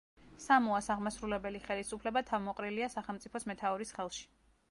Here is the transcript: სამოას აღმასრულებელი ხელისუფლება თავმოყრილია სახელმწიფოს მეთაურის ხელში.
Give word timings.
სამოას 0.43 0.87
აღმასრულებელი 0.93 1.61
ხელისუფლება 1.67 2.25
თავმოყრილია 2.31 2.89
სახელმწიფოს 2.97 3.49
მეთაურის 3.53 3.95
ხელში. 3.99 4.27